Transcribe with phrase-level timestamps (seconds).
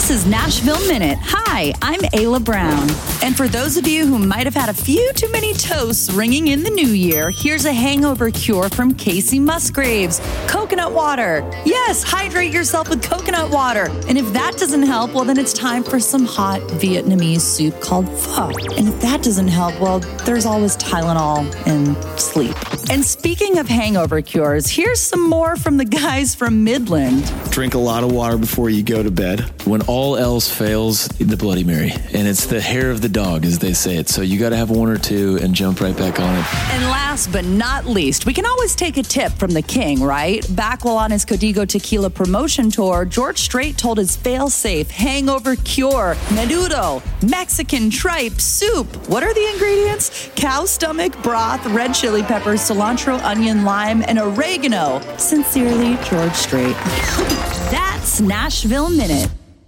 [0.00, 1.18] This is Nashville Minute.
[1.20, 2.88] Hi, I'm Ayla Brown.
[3.22, 6.48] And for those of you who might have had a few too many toasts ringing
[6.48, 10.18] in the new year, here's a hangover cure from Kacey Musgraves
[10.48, 11.46] coconut water.
[11.66, 13.90] Yes, hydrate yourself with coconut water.
[14.08, 18.08] And if that doesn't help, well, then it's time for some hot Vietnamese soup called
[18.08, 18.46] pho.
[18.78, 22.56] And if that doesn't help, well, there's always Tylenol and sleep.
[22.90, 27.30] And speaking of hangover cures, here's some more from the guys from Midland.
[27.50, 29.40] Drink a lot of water before you go to bed.
[29.64, 31.90] When all else fails, the Bloody Mary.
[32.14, 34.08] And it's the hair of the dog, as they say it.
[34.08, 36.44] So you got to have one or two and jump right back on it.
[36.70, 40.46] And last but not least, we can always take a tip from the king, right?
[40.54, 46.14] Back while on his Código Tequila promotion tour, George Strait told his fail-safe hangover cure,
[46.28, 48.86] menudo, Mexican tripe soup.
[49.08, 50.30] What are the ingredients?
[50.36, 55.00] Cow stomach, broth, red chili peppers, cilantro, onion, lime, and oregano.
[55.16, 56.76] Sincerely, George Strait.
[57.72, 59.28] That's Nashville Minute.